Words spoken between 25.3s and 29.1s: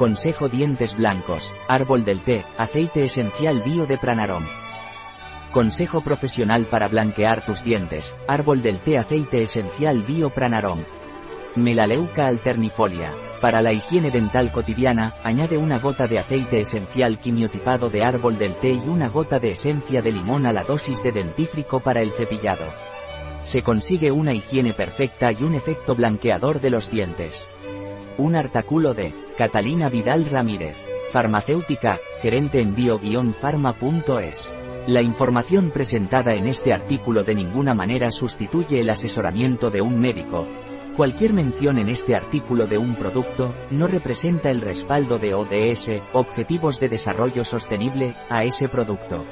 y un efecto blanqueador de los dientes. Un artículo